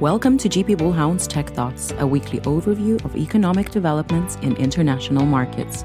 [0.00, 5.84] Welcome to GP Bullhound's Tech Thoughts, a weekly overview of economic developments in international markets.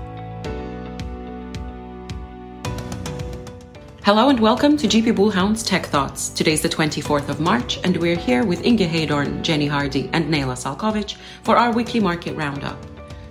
[4.06, 6.30] Hello and welcome to GP Bullhound's Tech Thoughts.
[6.30, 10.56] Today's the 24th of March, and we're here with Inge Heydorn, Jenny Hardy, and Nejla
[10.56, 12.78] Salkovic for our weekly market roundup.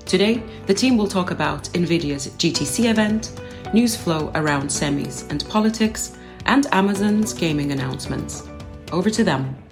[0.04, 3.40] Today, the team will talk about NVIDIA's GTC event,
[3.72, 8.46] news flow around semis and politics, and Amazon's gaming announcements.
[8.92, 9.63] Over to them.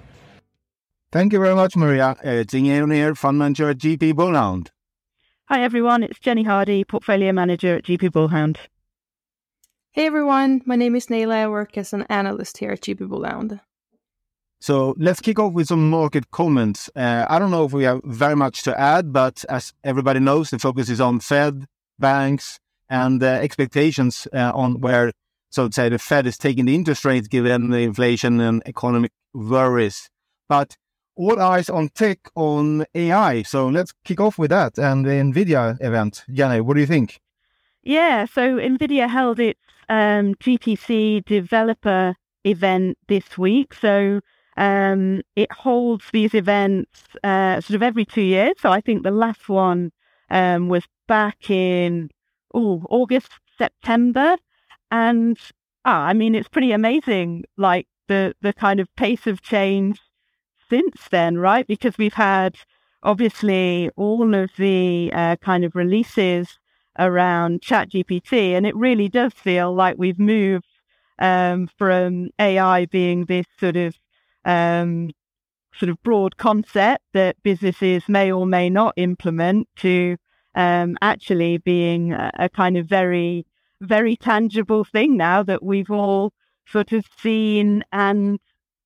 [1.13, 2.15] Thank you very much, Maria.
[2.23, 4.69] It's Inge here, Fund Manager at GP Bullhound.
[5.45, 6.01] Hi, everyone.
[6.01, 8.57] It's Jenny Hardy, Portfolio Manager at GP Bullhound.
[9.91, 10.63] Hey, everyone.
[10.65, 11.35] My name is Nejla.
[11.35, 13.59] I work as an analyst here at GP Bullhound.
[14.59, 16.89] So let's kick off with some market comments.
[16.95, 20.49] Uh, I don't know if we have very much to add, but as everybody knows,
[20.49, 21.67] the focus is on Fed,
[21.99, 25.11] banks, and uh, expectations uh, on where,
[25.51, 29.11] so to say, the Fed is taking the interest rates given the inflation and economic
[29.35, 30.09] worries.
[30.49, 30.75] But
[31.15, 33.43] all eyes on tech on AI.
[33.43, 36.23] So let's kick off with that and the NVIDIA event.
[36.31, 37.21] Jenny, what do you think?
[37.83, 43.73] Yeah, so NVIDIA held its um, GTC developer event this week.
[43.73, 44.21] So
[44.57, 48.53] um, it holds these events uh, sort of every two years.
[48.59, 49.91] So I think the last one
[50.29, 52.09] um, was back in
[52.55, 54.37] ooh, August, September.
[54.91, 55.37] And
[55.85, 59.99] ah, I mean, it's pretty amazing, like the, the kind of pace of change
[60.73, 61.67] since then, right?
[61.67, 62.55] Because we've had
[63.03, 66.57] obviously all of the uh, kind of releases
[66.97, 70.65] around ChatGPT, and it really does feel like we've moved
[71.19, 73.93] um, from AI being this sort of
[74.45, 75.11] um,
[75.75, 80.17] sort of broad concept that businesses may or may not implement to
[80.55, 83.45] um, actually being a, a, kind of very,
[83.79, 86.33] very tangible thing now that we've all
[86.65, 88.39] sort of seen and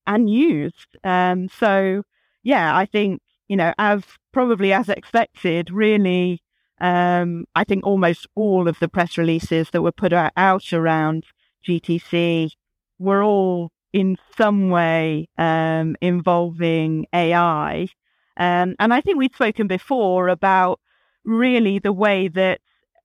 [0.08, 0.96] and used.
[1.04, 2.02] Um, so
[2.42, 6.42] yeah, I think you know, as probably as expected, really,
[6.80, 11.24] um, I think almost all of the press releases that were put out around
[11.66, 12.50] GTC
[12.98, 17.88] were all in some way um, involving AI.
[18.36, 20.78] Um, and I think we've spoken before about
[21.24, 22.60] really the way that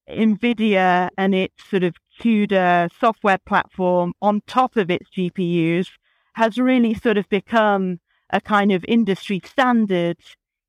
[0.10, 5.88] NVIDIA and its sort of CUDA software platform on top of its GPUs
[6.34, 8.00] has really sort of become
[8.30, 10.18] a kind of industry standard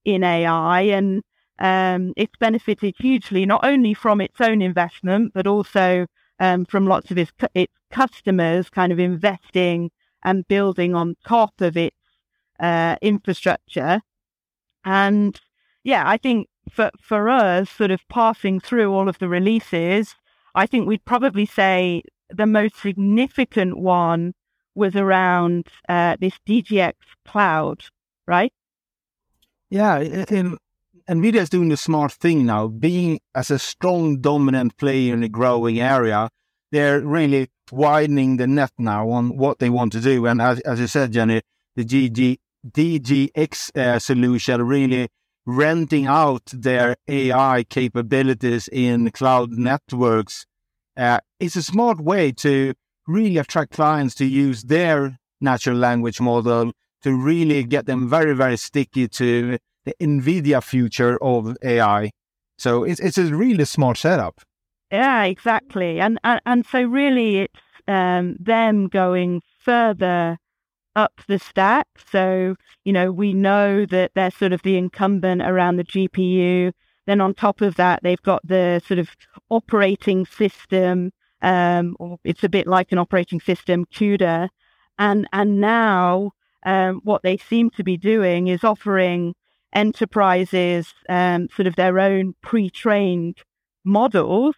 [0.05, 0.83] in AI.
[0.83, 1.23] And
[1.59, 6.07] um, it's benefited hugely, not only from its own investment, but also
[6.41, 9.91] um, from lots of its, its customers kind of investing
[10.23, 11.97] and building on top of its
[12.61, 14.01] uh, infrastructure.
[14.85, 15.41] And
[15.83, 20.15] yeah, I think for, for us, sort of passing through all of the releases,
[20.55, 24.35] I think we'd probably say the most significant one
[24.75, 26.95] was around uh, this DGX
[27.27, 27.85] cloud,
[28.27, 28.53] right?
[29.71, 30.59] Yeah, and
[31.09, 35.29] Nvidia is doing the smart thing now, being as a strong dominant player in a
[35.29, 36.31] growing area.
[36.73, 40.81] They're really widening the net now on what they want to do, and as, as
[40.81, 41.43] you said, Jenny,
[41.77, 45.09] the GG, DGX uh, solution really
[45.47, 50.47] renting out their AI capabilities in cloud networks.
[50.97, 52.75] Uh, it's a smart way to
[53.07, 56.73] really attract clients to use their natural language model
[57.03, 62.11] to really get them very, very sticky to the NVIDIA future of AI.
[62.59, 64.41] So it's, it's a really smart setup.
[64.91, 66.01] Yeah, exactly.
[66.01, 70.39] And, and, and so really it's um, them going further
[70.97, 71.87] up the stack.
[72.11, 72.55] So,
[72.85, 76.73] you know, we know that they're sort of the incumbent around the GPU.
[77.07, 79.11] Then on top of that, they've got the sort of
[79.51, 81.11] operating system
[81.44, 84.49] um, or it's a bit like an operating system, CUDA.
[84.99, 86.32] And, and now
[86.65, 89.34] um, what they seem to be doing is offering
[89.75, 93.43] enterprises um, sort of their own pre-trained
[93.84, 94.55] models.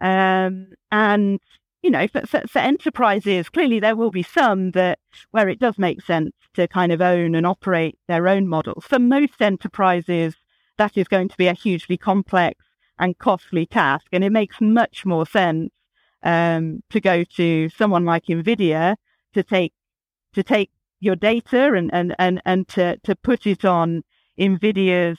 [0.00, 1.40] Um, and,
[1.82, 5.78] you know, for, for, for, enterprises, clearly there will be some that where it does
[5.78, 8.84] make sense to kind of own and operate their own models.
[8.88, 10.36] For most enterprises,
[10.78, 12.64] that is going to be a hugely complex
[12.98, 14.06] and costly task.
[14.10, 15.70] And it makes much more sense
[16.24, 18.96] um, to go to someone like NVIDIA
[19.34, 19.72] to take
[20.32, 24.02] to take your data and and and, and to to put it on
[24.38, 25.18] NVIDIA's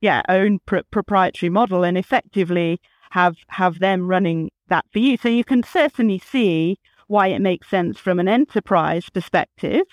[0.00, 2.80] yeah own pr- proprietary model and effectively
[3.10, 5.16] have have them running that for you.
[5.16, 9.86] So you can certainly see why it makes sense from an enterprise perspective,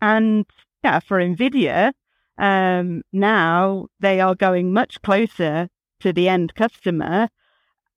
[0.00, 0.44] and
[0.82, 1.92] yeah, for NVIDIA.
[2.36, 5.68] Um, now they are going much closer
[6.00, 7.28] to the end customer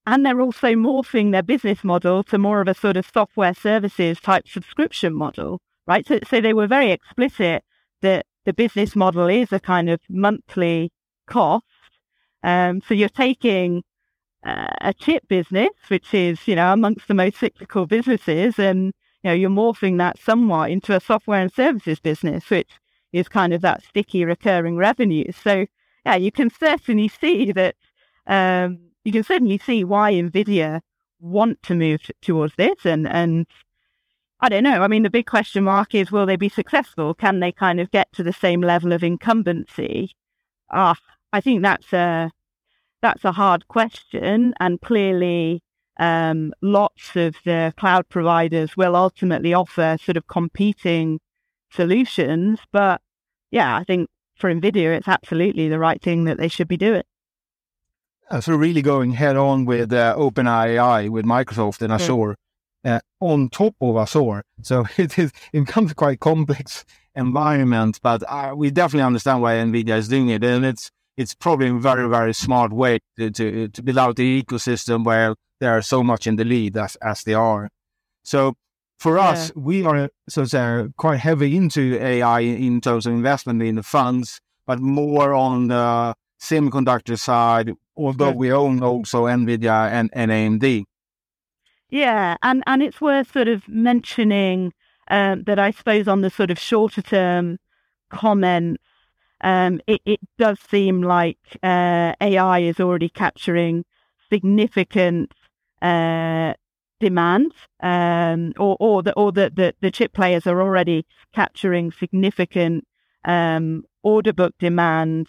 [0.07, 4.21] and they're also morphing their business model to more of a sort of software services
[4.21, 6.07] type subscription model, right?
[6.07, 7.63] So, so they were very explicit
[8.01, 10.93] that the business model is a kind of monthly
[11.27, 11.65] cost.
[12.41, 13.83] Um, so you're taking
[14.45, 18.93] uh, a chip business, which is, you know, amongst the most cyclical businesses, and,
[19.23, 22.69] you know, you're morphing that somewhat into a software and services business, which
[23.11, 25.29] is kind of that sticky recurring revenue.
[25.33, 25.65] So,
[26.05, 27.75] yeah, you can certainly see that,
[28.25, 30.81] um, you can certainly see why NVIDIA
[31.21, 33.47] want to move towards this and, and
[34.41, 34.83] I don't know.
[34.83, 37.13] I mean, the big question mark is will they be successful?
[37.13, 40.11] Can they kind of get to the same level of incumbency?
[40.69, 40.97] Ah,
[41.31, 42.31] I think that's a
[43.01, 45.63] that's a hard question, and clearly,
[45.97, 51.21] um, lots of the cloud providers will ultimately offer sort of competing
[51.71, 52.59] solutions.
[52.73, 52.99] But
[53.51, 57.03] yeah, I think for Nvidia, it's absolutely the right thing that they should be doing.
[58.29, 62.35] Uh, so really going head on with uh, OpenAI with Microsoft and Azure
[62.83, 64.43] uh, on top of Azure.
[64.61, 66.85] So it is it becomes quite complex
[67.15, 71.69] environment, but uh, we definitely understand why NVIDIA is doing it, and it's it's probably
[71.69, 75.81] a very very smart way to to, to build out the ecosystem where they are
[75.81, 77.69] so much in the lead as as they are.
[78.23, 78.55] So
[78.99, 79.29] for yeah.
[79.29, 83.83] us, we are so say, quite heavy into AI in terms of investment in the
[83.83, 87.73] funds, but more on the semiconductor side.
[87.95, 90.83] Although we own also Nvidia and, and AMD.
[91.89, 94.73] Yeah, and and it's worth sort of mentioning
[95.09, 97.57] um, that I suppose on the sort of shorter term
[98.09, 98.83] comments,
[99.41, 103.85] um, it, it does seem like uh, AI is already capturing
[104.29, 105.33] significant
[105.81, 106.53] uh,
[106.99, 112.85] demand, um, or or the or the, the, the chip players are already capturing significant
[113.23, 115.27] um, order book demand.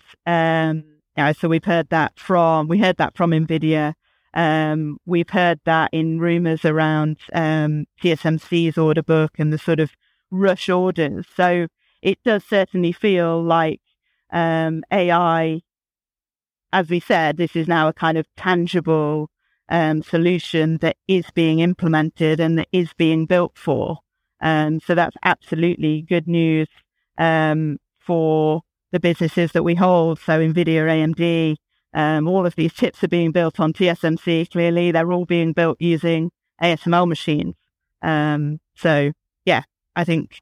[1.19, 3.95] Yeah, so we've heard that from we heard that from Nvidia.
[4.35, 9.91] Um, we've heard that in rumors around um, TSMC's order book and the sort of
[10.31, 11.27] rush orders.
[11.35, 11.67] So
[12.03, 13.81] it does certainly feel like
[14.33, 15.63] um, AI,
[16.73, 19.29] as we said, this is now a kind of tangible
[19.69, 23.99] um, solution that is being implemented and that is being built for.
[24.41, 26.69] Um, so that's absolutely good news
[27.19, 28.63] um, for
[28.93, 30.19] the businesses that we hold.
[30.19, 31.57] So NVIDIA, AMD,
[31.95, 34.51] um, all of these chips are being built on TSMC.
[34.51, 36.31] Clearly, they're all being built using
[36.63, 37.55] ASML machines.
[38.03, 39.13] Um, so,
[39.45, 39.63] yeah,
[39.97, 40.39] I think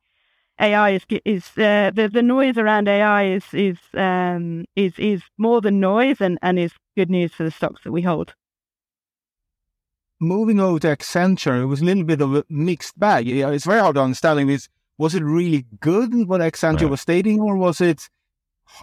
[0.61, 5.61] AI is is uh, the the noise around AI is is um, is is more
[5.61, 8.35] than noise and, and is good news for the stocks that we hold.
[10.19, 13.29] Moving over to Accenture, it was a little bit of a mixed bag.
[13.29, 14.51] It's very hard to understand.
[14.51, 16.91] Is was it really good what Accenture right.
[16.91, 18.09] was stating, or was it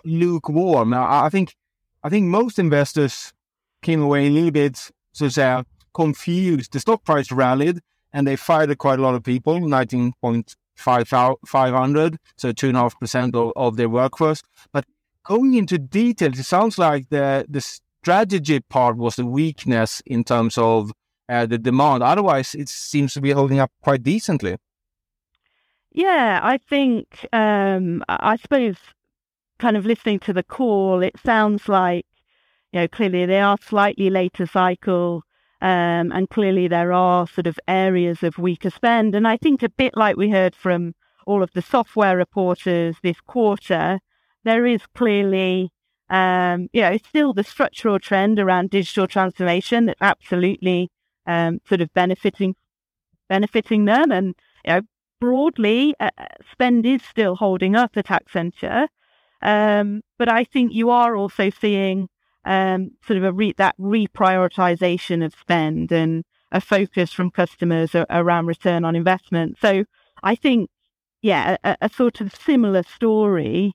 [0.04, 0.94] lukewarm?
[0.94, 1.56] I think
[2.04, 3.34] I think most investors
[3.82, 5.64] came away a little bit, so to say,
[5.94, 6.74] confused.
[6.74, 7.80] The stock price rallied
[8.12, 14.44] and they fired quite a lot of people, 19.500, so 2.5% of, of their workforce.
[14.72, 14.86] But
[15.24, 20.58] going into details, it sounds like the, the strategy part was the weakness in terms
[20.58, 20.92] of
[21.30, 22.04] uh, the demand.
[22.04, 24.58] Otherwise, it seems to be holding up quite decently.
[25.94, 28.76] Yeah, I think, um, I suppose
[29.64, 32.06] kind of listening to the call, it sounds like,
[32.74, 35.24] you know, clearly they are slightly later cycle.
[35.62, 39.16] Um, and clearly there are sort of areas of weaker spend.
[39.16, 40.96] And I think a bit like we heard from
[41.26, 44.00] all of the software reporters this quarter,
[44.44, 45.72] there is clearly,
[46.10, 50.92] um, you know, it's still the structural trend around digital transformation that's absolutely
[51.26, 52.54] um, sort of benefiting
[53.30, 54.12] benefiting them.
[54.12, 54.82] And you know,
[55.22, 56.10] broadly, uh,
[56.52, 58.90] spend is still holding up at Accenture.
[59.44, 62.08] Um, but I think you are also seeing
[62.46, 68.06] um, sort of a re- that reprioritization of spend and a focus from customers a-
[68.10, 69.58] around return on investment.
[69.60, 69.84] So
[70.24, 70.70] I think,
[71.22, 73.74] yeah, a, a, sort of similar story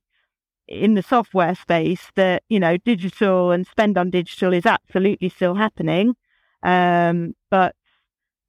[0.66, 5.54] in the software space that, you know, digital and spend on digital is absolutely still
[5.54, 6.14] happening.
[6.62, 7.74] Um, but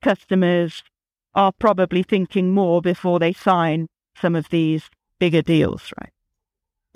[0.01, 0.83] customers
[1.35, 6.11] are probably thinking more before they sign some of these bigger deals, right?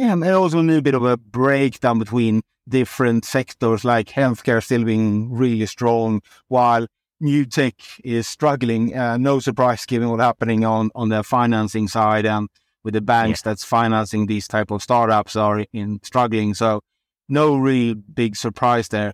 [0.04, 4.84] Yeah, and also a little bit of a breakdown between different sectors, like healthcare still
[4.84, 6.88] being really strong, while
[7.22, 8.94] new tech is struggling.
[8.94, 12.50] Uh, no surprise given what's happening on, on the financing side and
[12.84, 13.52] with the banks yeah.
[13.52, 16.54] that's financing these type of startups are in struggling.
[16.54, 16.82] So
[17.30, 19.14] no real big surprise there.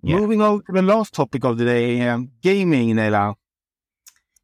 [0.00, 0.20] Yeah.
[0.20, 3.34] Moving on to the last topic of the day, um, gaming, Nejla.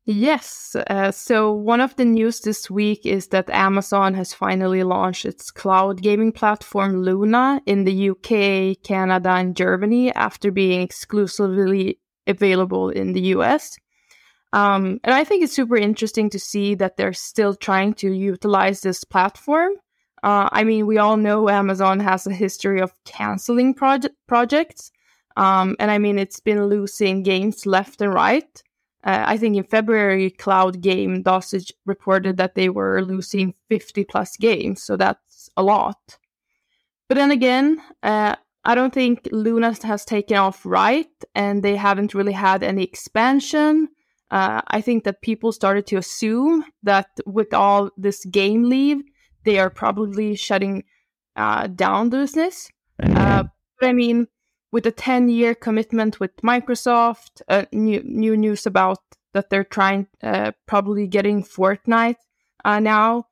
[0.08, 0.76] Yes.
[0.88, 5.50] Uh, so, one of the news this week is that Amazon has finally launched its
[5.50, 11.98] cloud gaming platform Luna in the UK, Canada, and Germany after being exclusively
[12.28, 13.76] available in the US.
[14.52, 18.80] Um, and I think it's super interesting to see that they're still trying to utilize
[18.82, 19.72] this platform
[20.22, 24.90] Uh, I mean, we all know Amazon has a history of canceling project projects,
[25.36, 28.62] um, and I mean, it's been losing games left and right.
[29.06, 34.36] Uh, I think in February, Cloud Game Dosage reported that they were losing 50 plus
[34.36, 36.18] games, so that's a lot.
[37.08, 38.34] But then again, uh,
[38.64, 43.88] I don't think Luna has taken off right, and they haven't really had any expansion.
[44.32, 49.02] Uh, I think that people started to assume that with all this game leave,
[49.44, 50.82] they are probably shutting
[51.36, 52.68] uh, down the business.
[53.00, 53.44] Uh,
[53.78, 54.26] but I mean,
[54.76, 58.98] with a 10 year commitment with Microsoft, uh, new, new news about
[59.32, 62.16] that they're trying, uh, probably getting Fortnite
[62.62, 63.24] uh, now.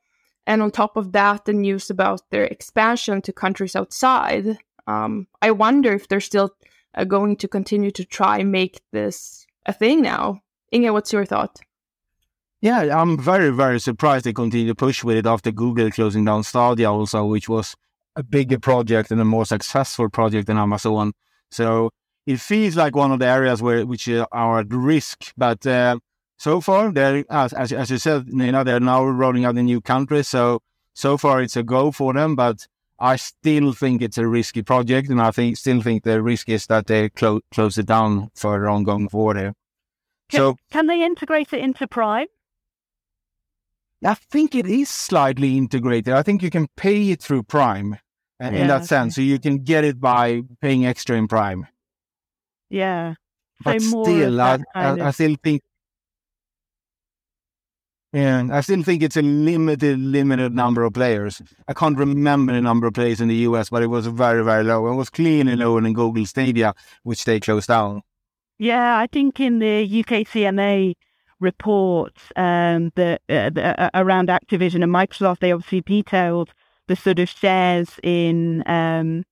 [0.46, 4.56] And on top of that, the news about their expansion to countries outside.
[4.86, 6.48] Um, I wonder if they're still
[6.94, 10.40] uh, going to continue to try make this a thing now.
[10.72, 11.60] Inge, what's your thought?
[12.62, 16.42] Yeah, I'm very, very surprised they continue to push with it after Google closing down
[16.42, 17.76] Stadia also, which was
[18.16, 21.12] a bigger project and a more successful project than Amazon.
[21.50, 21.90] So
[22.26, 25.32] it feels like one of the areas where which are at risk.
[25.36, 25.98] But uh,
[26.38, 29.66] so far, they're as, as, as you said, you know, they're now rolling out in
[29.66, 30.28] new countries.
[30.28, 30.60] So
[30.94, 32.36] so far, it's a go for them.
[32.36, 32.66] But
[32.98, 36.66] I still think it's a risky project, and I think still think the risk is
[36.66, 39.36] that they clo- close it down further on going forward.
[39.36, 39.54] Here.
[40.30, 42.26] Can, so can they integrate it into Prime?
[44.04, 46.12] I think it is slightly integrated.
[46.12, 47.98] I think you can pay it through Prime
[48.52, 49.14] yeah, in that sense.
[49.14, 51.66] So you can get it by paying extra in Prime.
[52.70, 53.14] Yeah.
[53.62, 55.62] But so still, I, I, I, still think.
[58.12, 61.40] Yeah, I still think it's a limited, limited number of players.
[61.66, 64.64] I can't remember the number of players in the US, but it was very, very
[64.64, 64.86] low.
[64.88, 66.74] It was clearly lower than Google Stadia,
[67.04, 68.02] which they closed down.
[68.58, 70.94] Yeah, I think in the UKCMA
[71.40, 76.52] report um, the, uh, the, uh, around Activision and Microsoft, they obviously detailed
[76.88, 79.24] the sort of shares in um,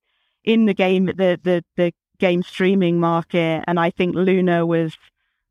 [0.44, 4.96] in the game, the, the the game streaming market, and I think Luna was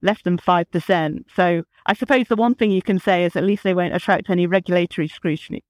[0.02, 1.28] less than five percent.
[1.36, 4.30] So I suppose the one thing you can say is at least they won't attract
[4.30, 5.64] any regulatory scrutiny.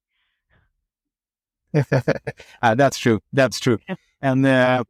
[2.61, 3.19] uh, that's true.
[3.31, 3.79] That's true.
[3.87, 3.95] Yeah.
[4.21, 4.83] And uh,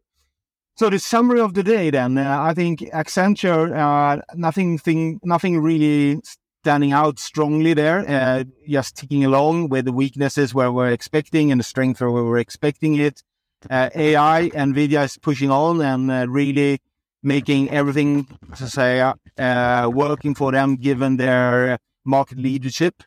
[0.75, 5.59] so the summary of the day, then, uh, I think Accenture, uh, nothing, thing, nothing
[5.59, 6.19] really
[6.63, 11.59] standing out strongly there, uh, just ticking along with the weaknesses where we're expecting and
[11.59, 13.23] the strength where we're expecting it.
[13.67, 16.79] Uh, AI, NVIDIA is pushing on and uh, really
[17.23, 18.27] making everything,
[18.57, 23.01] to say, uh, working for them given their market leadership.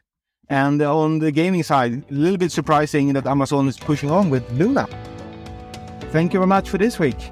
[0.48, 4.48] And on the gaming side, a little bit surprising that Amazon is pushing on with
[4.52, 4.86] Luna.
[6.10, 7.30] Thank you very much for this week.